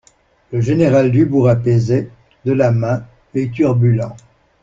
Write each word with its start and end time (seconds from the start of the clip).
Le 0.51 0.61
général 0.61 1.11
Dubourg 1.11 1.47
apaisait, 1.47 2.09
de 2.43 2.53
la 2.53 2.71
main, 2.71 3.03
les 3.35 3.51
turbulents. 3.51 4.15